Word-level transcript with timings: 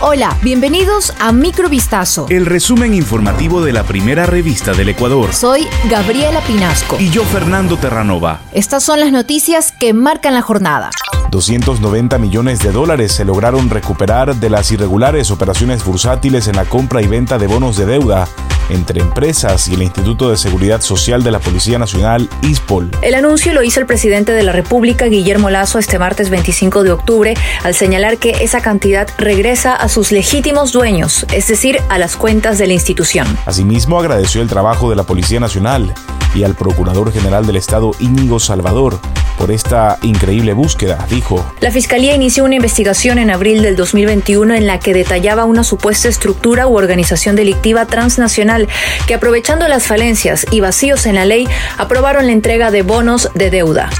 Hola, 0.00 0.38
bienvenidos 0.44 1.12
a 1.18 1.32
Microvistazo. 1.32 2.26
El 2.30 2.46
resumen 2.46 2.94
informativo 2.94 3.64
de 3.64 3.72
la 3.72 3.82
primera 3.82 4.26
revista 4.26 4.72
del 4.72 4.90
Ecuador. 4.90 5.34
Soy 5.34 5.66
Gabriela 5.90 6.40
Pinasco. 6.42 6.98
Y 7.00 7.10
yo, 7.10 7.24
Fernando 7.24 7.76
Terranova. 7.76 8.38
Estas 8.52 8.84
son 8.84 9.00
las 9.00 9.10
noticias 9.10 9.72
que 9.72 9.92
marcan 9.94 10.34
la 10.34 10.42
jornada. 10.42 10.90
290 11.32 12.16
millones 12.18 12.60
de 12.60 12.70
dólares 12.70 13.10
se 13.10 13.24
lograron 13.24 13.70
recuperar 13.70 14.36
de 14.36 14.48
las 14.48 14.70
irregulares 14.70 15.32
operaciones 15.32 15.84
bursátiles 15.84 16.46
en 16.46 16.54
la 16.54 16.64
compra 16.64 17.02
y 17.02 17.08
venta 17.08 17.36
de 17.36 17.48
bonos 17.48 17.76
de 17.76 17.86
deuda 17.86 18.28
entre 18.70 19.00
empresas 19.00 19.68
y 19.68 19.74
el 19.74 19.82
Instituto 19.82 20.30
de 20.30 20.36
Seguridad 20.36 20.80
Social 20.80 21.22
de 21.22 21.30
la 21.30 21.38
Policía 21.38 21.78
Nacional, 21.78 22.28
ISPOL. 22.42 22.90
El 23.02 23.14
anuncio 23.14 23.52
lo 23.52 23.62
hizo 23.62 23.80
el 23.80 23.86
presidente 23.86 24.32
de 24.32 24.42
la 24.42 24.52
República, 24.52 25.06
Guillermo 25.06 25.50
Lazo, 25.50 25.78
este 25.78 25.98
martes 25.98 26.30
25 26.30 26.82
de 26.82 26.92
octubre, 26.92 27.34
al 27.64 27.74
señalar 27.74 28.18
que 28.18 28.30
esa 28.40 28.60
cantidad 28.60 29.08
regresa 29.18 29.74
a 29.74 29.88
sus 29.88 30.12
legítimos 30.12 30.72
dueños, 30.72 31.26
es 31.32 31.48
decir, 31.48 31.80
a 31.88 31.98
las 31.98 32.16
cuentas 32.16 32.58
de 32.58 32.66
la 32.66 32.74
institución. 32.74 33.26
Asimismo, 33.46 33.98
agradeció 33.98 34.42
el 34.42 34.48
trabajo 34.48 34.90
de 34.90 34.96
la 34.96 35.04
Policía 35.04 35.40
Nacional 35.40 35.94
y 36.34 36.44
al 36.44 36.54
Procurador 36.54 37.12
General 37.12 37.46
del 37.46 37.56
Estado 37.56 37.92
Íñigo 37.98 38.38
Salvador 38.38 39.00
por 39.38 39.50
esta 39.50 39.98
increíble 40.02 40.52
búsqueda, 40.52 41.06
dijo. 41.08 41.44
La 41.60 41.70
Fiscalía 41.70 42.14
inició 42.14 42.44
una 42.44 42.56
investigación 42.56 43.18
en 43.18 43.30
abril 43.30 43.62
del 43.62 43.76
2021 43.76 44.54
en 44.54 44.66
la 44.66 44.80
que 44.80 44.92
detallaba 44.92 45.44
una 45.44 45.64
supuesta 45.64 46.08
estructura 46.08 46.66
u 46.66 46.76
organización 46.76 47.36
delictiva 47.36 47.86
transnacional 47.86 48.68
que 49.06 49.14
aprovechando 49.14 49.68
las 49.68 49.86
falencias 49.86 50.44
y 50.50 50.60
vacíos 50.60 51.06
en 51.06 51.14
la 51.14 51.24
ley 51.24 51.48
aprobaron 51.78 52.26
la 52.26 52.32
entrega 52.32 52.70
de 52.70 52.82
bonos 52.82 53.30
de 53.34 53.50
deuda 53.50 53.90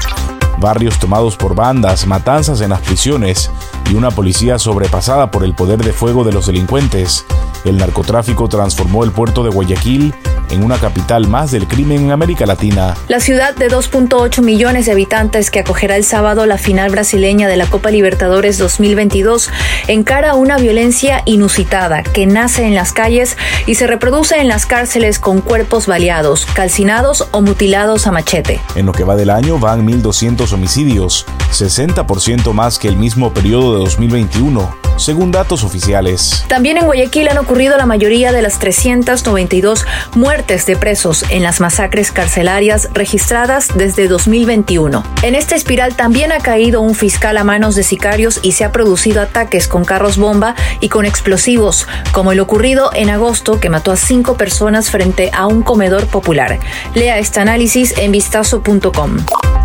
barrios 0.59 0.99
tomados 0.99 1.37
por 1.37 1.55
bandas, 1.55 2.05
matanzas 2.05 2.61
en 2.61 2.71
las 2.71 2.81
prisiones 2.81 3.49
y 3.89 3.95
una 3.95 4.11
policía 4.11 4.59
sobrepasada 4.59 5.31
por 5.31 5.43
el 5.43 5.53
poder 5.53 5.79
de 5.79 5.93
fuego 5.93 6.23
de 6.23 6.33
los 6.33 6.47
delincuentes. 6.47 7.25
El 7.63 7.77
narcotráfico 7.77 8.47
transformó 8.49 9.03
el 9.03 9.11
puerto 9.11 9.43
de 9.43 9.49
Guayaquil 9.49 10.13
en 10.49 10.63
una 10.63 10.77
capital 10.77 11.27
más 11.27 11.51
del 11.51 11.67
crimen 11.67 12.05
en 12.05 12.11
América 12.11 12.45
Latina. 12.45 12.95
La 13.07 13.19
ciudad 13.19 13.55
de 13.55 13.69
2.8 13.69 14.41
millones 14.41 14.85
de 14.85 14.91
habitantes 14.91 15.51
que 15.51 15.59
acogerá 15.59 15.95
el 15.95 16.03
sábado 16.03 16.45
la 16.45 16.57
final 16.57 16.89
brasileña 16.91 17.47
de 17.47 17.57
la 17.57 17.65
Copa 17.65 17.91
Libertadores 17.91 18.57
2022 18.57 19.49
encara 19.87 20.35
una 20.35 20.57
violencia 20.57 21.21
inusitada 21.25 22.03
que 22.03 22.25
nace 22.25 22.65
en 22.65 22.75
las 22.75 22.93
calles 22.93 23.37
y 23.65 23.75
se 23.75 23.87
reproduce 23.87 24.39
en 24.39 24.47
las 24.47 24.65
cárceles 24.65 25.19
con 25.19 25.41
cuerpos 25.41 25.87
baleados, 25.87 26.45
calcinados 26.53 27.27
o 27.31 27.41
mutilados 27.41 28.07
a 28.07 28.11
machete. 28.11 28.59
En 28.75 28.85
lo 28.85 28.91
que 28.91 29.03
va 29.03 29.15
del 29.15 29.29
año 29.29 29.59
van 29.59 29.87
1.200 29.87 30.51
homicidios, 30.53 31.25
60% 31.51 32.53
más 32.53 32.79
que 32.79 32.87
el 32.87 32.97
mismo 32.97 33.33
periodo 33.33 33.73
de 33.73 33.79
2021 33.79 34.89
según 34.99 35.31
datos 35.31 35.63
oficiales. 35.63 36.43
También 36.49 36.77
en 36.77 36.85
Guayaquil 36.85 37.29
han 37.29 37.37
ocurrido 37.37 37.77
la 37.77 37.85
mayoría 37.85 38.31
de 38.33 38.41
las 38.41 38.59
392 38.59 39.85
muertes 40.15 40.38
de 40.47 40.77
presos 40.77 41.25
en 41.29 41.43
las 41.43 41.59
masacres 41.59 42.13
carcelarias 42.13 42.89
registradas 42.93 43.67
desde 43.75 44.07
2021. 44.07 45.03
En 45.21 45.35
esta 45.35 45.55
espiral 45.55 45.95
también 45.95 46.31
ha 46.31 46.39
caído 46.39 46.81
un 46.81 46.95
fiscal 46.95 47.37
a 47.37 47.43
manos 47.43 47.75
de 47.75 47.83
sicarios 47.83 48.39
y 48.41 48.53
se 48.53 48.63
ha 48.63 48.71
producido 48.71 49.21
ataques 49.21 49.67
con 49.67 49.83
carros 49.83 50.17
bomba 50.17 50.55
y 50.79 50.87
con 50.87 51.05
explosivos, 51.05 51.87
como 52.13 52.31
el 52.31 52.39
ocurrido 52.39 52.89
en 52.95 53.09
agosto 53.09 53.59
que 53.59 53.69
mató 53.69 53.91
a 53.91 53.97
cinco 53.97 54.37
personas 54.37 54.89
frente 54.89 55.29
a 55.33 55.45
un 55.45 55.61
comedor 55.61 56.07
popular. 56.07 56.57
Lea 56.95 57.19
este 57.19 57.41
análisis 57.41 57.97
en 57.97 58.11
vistazo.com. 58.13 59.17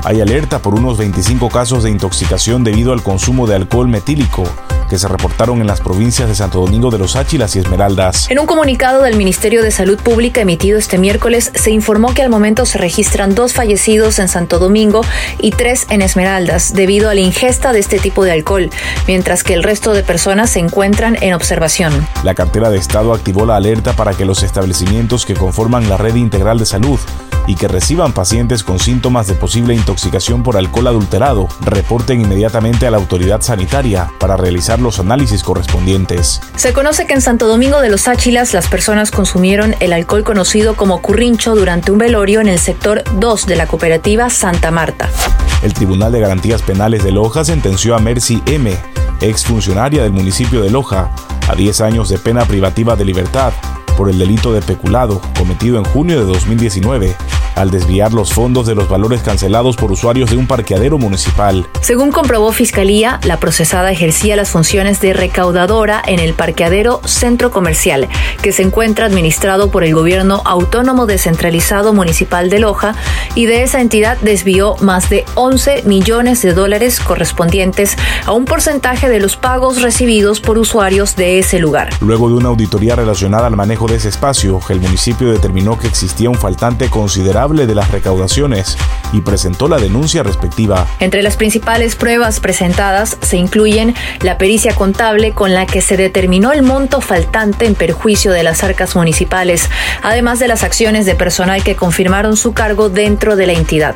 Hay 0.03 0.21
alerta 0.21 0.59
por 0.61 0.75
unos 0.75 0.99
25 0.99 1.51
casos 1.51 1.85
de 1.85 1.91
intoxicación 1.91 2.65
debido 2.65 2.93
al 2.93 3.03
consumo 3.03 3.47
de 3.47 3.55
alcohol 3.55 3.87
metílico 3.87 4.45
que 4.89 4.99
se 4.99 5.09
reportaron 5.09 5.61
en 5.61 5.67
las 5.67 5.81
provincias 5.81 6.29
de 6.29 6.35
Santo 6.35 6.61
Domingo 6.61 6.91
de 6.91 6.99
los 6.99 7.17
Áchilas 7.17 7.57
y 7.57 7.59
Esmeraldas. 7.59 8.31
En 8.31 8.39
un 8.39 8.47
comunicado 8.47 9.03
del 9.03 9.17
Ministerio 9.17 9.63
de 9.63 9.71
Salud 9.71 9.99
Pública 9.99 10.41
emitido 10.41 10.79
este 10.79 10.99
miércoles, 10.99 11.51
se 11.55 11.71
informó 11.71 12.15
que 12.15 12.23
al 12.23 12.31
momento 12.31 12.67
se 12.67 12.79
registran 12.79 13.35
dos 13.35 13.53
fallecidos 13.53 14.19
en 14.19 14.29
Santo 14.29 14.59
Domingo 14.59 15.03
y 15.41 15.51
tres 15.51 15.87
en 15.91 16.03
Esmeraldas 16.03 16.73
debido 16.75 17.11
a 17.11 17.15
la 17.15 17.21
ingesta 17.21 17.73
de 17.73 17.81
este 17.81 17.99
tipo 17.99 18.25
de 18.25 18.33
alcohol, 18.33 18.71
mientras 19.07 19.43
que 19.43 19.55
el 19.55 19.63
resto 19.63 19.93
de 19.93 20.03
personas 20.03 20.51
se 20.51 20.61
encuentran 20.61 21.17
en 21.21 21.35
observación. 21.35 22.07
La 22.23 22.35
cartera 22.35 22.71
de 22.71 22.79
Estado 22.79 23.13
activó 23.13 23.47
la 23.47 23.57
alerta 23.57 23.95
para 23.95 24.15
que 24.15 24.25
los 24.25 24.43
establecimientos 24.43 25.27
que 25.27 25.35
conforman 25.35 25.89
la 25.89 25.97
red 25.97 26.15
integral 26.15 26.59
de 26.59 26.67
salud 26.67 26.99
y 27.47 27.57
que 27.57 27.69
reciban 27.69 28.13
pacientes 28.13 28.63
con 28.63 28.79
síntomas 28.79 29.27
de 29.27 29.35
posible 29.35 29.75
intoxicación 29.75 30.43
por 30.43 30.57
alcohol 30.57 30.87
adulterado 30.87 31.49
reporten 31.61 32.21
inmediatamente 32.21 32.87
a 32.87 32.91
la 32.91 32.97
autoridad 32.97 33.43
sanitaria 33.43 34.11
para 34.19 34.37
realizar 34.37 34.81
los 34.81 34.99
análisis 34.99 35.43
correspondientes. 35.43 36.41
Se 36.57 36.73
conoce 36.73 37.07
que 37.07 37.15
en 37.15 37.21
Santo 37.21 37.47
Domingo 37.47 37.81
de 37.81 37.91
los 37.91 38.09
Áchilas 38.09 38.55
las 38.55 38.69
personas 38.69 39.11
consumieron 39.11 39.75
el 39.81 39.93
alcohol 39.93 40.25
conocido 40.25 40.75
como 40.75 41.03
currincho 41.03 41.55
durante 41.55 41.93
un 41.93 41.99
velorio 41.99 42.41
en 42.41 42.49
el 42.49 42.59
sector 42.59 43.05
2 43.19 43.47
de 43.47 43.57
la 43.57 43.67
cooperativa 43.67 44.31
Santa 44.31 44.71
Marta. 44.71 45.09
El 45.63 45.75
Tribunal 45.75 46.13
de 46.13 46.21
Garantías 46.21 46.63
Penales 46.63 47.05
de 47.05 47.13
Loja 47.13 47.45
sentenció 47.45 47.95
a 47.95 47.99
Mercy 47.99 48.43
M., 48.47 48.77
exfuncionaria 49.21 50.03
del 50.03 50.13
municipio 50.13 50.61
de 50.61 50.71
Loja, 50.71 51.11
a 51.49 51.55
10 51.55 51.81
años 51.83 52.09
de 52.09 52.19
pena 52.19 52.45
privativa 52.45 52.97
de 52.97 53.05
libertad 53.05 53.53
por 53.97 54.09
el 54.09 54.19
delito 54.19 54.53
de 54.53 54.63
peculado 54.63 55.21
cometido 55.39 55.79
en 55.79 55.85
junio 55.85 56.19
de 56.19 56.27
2019 56.27 57.17
al 57.55 57.71
desviar 57.71 58.13
los 58.13 58.33
fondos 58.33 58.67
de 58.67 58.75
los 58.75 58.89
valores 58.89 59.23
cancelados 59.23 59.77
por 59.77 59.93
usuarios 59.93 60.31
de 60.31 60.37
un 60.37 60.47
parqueadero 60.47 60.99
municipal. 60.99 61.67
Según 61.81 62.11
comprobó 62.11 62.53
Fiscalía, 62.53 63.21
la 63.25 63.39
procesada 63.39 63.93
ejercía 63.93 64.37
las 64.37 64.51
funciones 64.51 65.01
de 65.01 65.13
recaudadora 65.13 66.03
en 66.05 66.19
el 66.19 66.35
parqueadero 66.35 67.01
Centro 67.05 67.51
Comercial, 67.51 68.09
que 68.43 68.53
se 68.53 68.63
encuentra 68.63 69.07
administrado 69.07 69.71
por 69.71 69.85
el 69.85 69.95
Gobierno 69.95 70.43
Autónomo 70.45 71.07
Descentralizado 71.07 71.93
Municipal 71.93 72.51
de 72.51 72.59
Loja, 72.59 72.95
y 73.35 73.47
de 73.47 73.63
esa 73.63 73.81
entidad 73.81 74.19
desvió 74.23 74.77
más 74.81 75.11
de 75.11 75.25
11 75.35 75.83
millones 75.85 76.43
de 76.43 76.55
dólares 76.55 77.01
correspondientes 77.01 77.97
a 78.27 78.33
un 78.33 78.45
porcentaje 78.45 79.09
de 79.09 79.21
los 79.21 79.37
pagos 79.37 79.83
recibidos 79.83 80.41
por 80.41 80.59
usuarios 80.59 81.17
de 81.17 81.39
ese 81.39 81.59
lugar. 81.59 81.91
Luego 82.01 82.29
de 82.29 82.35
una 82.35 82.49
auditoría 82.49 82.97
relacionada 82.97 83.47
al 83.47 83.57
manejo 83.57 83.87
de 83.87 83.97
ese 83.97 84.09
espacio, 84.09 84.61
el 84.69 84.81
municipio 84.81 85.31
determinó 85.31 85.79
que 85.79 85.87
existía 85.87 86.31
un 86.31 86.37
faltante 86.37 86.89
considerable 86.89 87.44
de 87.45 87.75
las 87.75 87.91
recaudaciones 87.91 88.79
y 89.13 89.21
presentó 89.21 89.69
la 89.69 89.77
denuncia 89.77 90.23
respectiva. 90.23 90.87
Entre 90.99 91.23
las 91.23 91.37
principales 91.37 91.95
pruebas 91.95 92.41
presentadas 92.41 93.19
se 93.21 93.37
incluyen 93.37 93.95
la 94.23 94.39
pericia 94.39 94.75
contable 94.75 95.33
con 95.33 95.53
la 95.53 95.67
que 95.67 95.83
se 95.83 95.99
determinó 95.99 96.53
el 96.53 96.63
monto 96.63 97.03
faltante 97.03 97.67
en 97.67 97.75
perjuicio 97.75 98.33
de 98.33 98.43
las 98.43 98.65
arcas 98.65 98.97
municipales, 98.97 99.69
además 100.03 100.39
de 100.39 100.49
las 100.49 100.65
acciones 100.65 101.05
de 101.05 101.15
personal 101.15 101.63
que 101.63 101.77
confirmaron 101.77 102.39
su 102.39 102.55
cargo 102.55 102.89
dentro 102.89 103.37
de 103.37 103.47
la 103.47 103.53
entidad. 103.53 103.95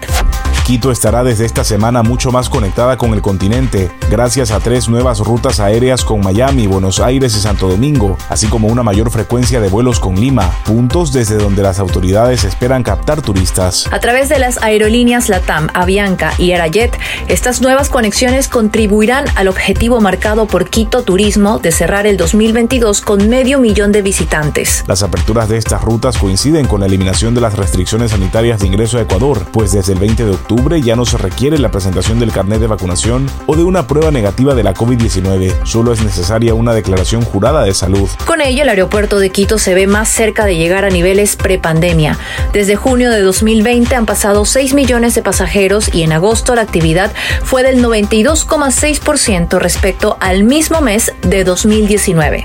Quito 0.68 0.92
estará 0.92 1.24
desde 1.24 1.46
esta 1.46 1.64
semana 1.64 2.02
mucho 2.02 2.30
más 2.30 2.50
conectada 2.50 2.98
con 2.98 3.14
el 3.14 3.22
continente, 3.22 3.90
gracias 4.10 4.50
a 4.50 4.60
tres 4.60 4.86
nuevas 4.86 5.20
rutas 5.20 5.60
aéreas 5.60 6.04
con 6.04 6.20
Miami, 6.20 6.66
Buenos 6.66 7.00
Aires 7.00 7.34
y 7.34 7.40
Santo 7.40 7.68
Domingo, 7.68 8.18
así 8.28 8.48
como 8.48 8.68
una 8.68 8.82
mayor 8.82 9.10
frecuencia 9.10 9.62
de 9.62 9.70
vuelos 9.70 9.98
con 9.98 10.16
Lima, 10.16 10.52
puntos 10.66 11.10
desde 11.10 11.38
donde 11.38 11.62
las 11.62 11.78
autoridades 11.78 12.44
esperan 12.44 12.82
captar 12.82 13.22
turistas. 13.22 13.88
A 13.90 13.98
través 14.00 14.28
de 14.28 14.38
las 14.38 14.62
aerolíneas 14.62 15.30
Latam, 15.30 15.68
Avianca 15.72 16.34
y 16.36 16.52
Aerayet, 16.52 16.98
estas 17.28 17.62
nuevas 17.62 17.88
conexiones 17.88 18.48
contribuirán 18.48 19.24
al 19.36 19.48
objetivo 19.48 20.02
marcado 20.02 20.44
por 20.44 20.68
Quito 20.68 21.02
Turismo 21.02 21.60
de 21.60 21.72
cerrar 21.72 22.06
el 22.06 22.18
2022 22.18 23.00
con 23.00 23.30
medio 23.30 23.58
millón 23.58 23.90
de 23.90 24.02
visitantes. 24.02 24.84
Las 24.86 25.02
aperturas 25.02 25.48
de 25.48 25.56
estas 25.56 25.80
rutas 25.80 26.18
coinciden 26.18 26.66
con 26.66 26.80
la 26.80 26.86
eliminación 26.86 27.34
de 27.34 27.40
las 27.40 27.54
restricciones 27.56 28.10
sanitarias 28.10 28.60
de 28.60 28.66
ingreso 28.66 28.98
a 28.98 29.00
Ecuador, 29.00 29.46
pues 29.50 29.72
desde 29.72 29.94
el 29.94 29.98
20 29.98 30.26
de 30.26 30.32
ya 30.76 30.96
no 30.96 31.06
se 31.06 31.16
requiere 31.16 31.58
la 31.58 31.70
presentación 31.70 32.18
del 32.18 32.32
carnet 32.32 32.60
de 32.60 32.66
vacunación 32.66 33.30
o 33.46 33.56
de 33.56 33.62
una 33.62 33.86
prueba 33.86 34.10
negativa 34.10 34.54
de 34.54 34.62
la 34.62 34.74
COVID-19, 34.74 35.64
solo 35.64 35.92
es 35.92 36.02
necesaria 36.02 36.52
una 36.52 36.74
declaración 36.74 37.22
jurada 37.22 37.62
de 37.62 37.72
salud. 37.72 38.08
Con 38.26 38.40
ello, 38.40 38.62
el 38.62 38.68
aeropuerto 38.68 39.18
de 39.18 39.30
Quito 39.30 39.58
se 39.58 39.74
ve 39.74 39.86
más 39.86 40.08
cerca 40.08 40.44
de 40.44 40.56
llegar 40.56 40.84
a 40.84 40.90
niveles 40.90 41.36
prepandemia. 41.36 42.18
Desde 42.52 42.76
junio 42.76 43.10
de 43.10 43.22
2020 43.22 43.94
han 43.94 44.06
pasado 44.06 44.44
6 44.44 44.74
millones 44.74 45.14
de 45.14 45.22
pasajeros 45.22 45.92
y 45.94 46.02
en 46.02 46.12
agosto 46.12 46.54
la 46.54 46.62
actividad 46.62 47.12
fue 47.44 47.62
del 47.62 47.82
92,6% 47.82 49.58
respecto 49.58 50.16
al 50.20 50.44
mismo 50.44 50.80
mes 50.80 51.12
de 51.22 51.44
2019. 51.44 52.44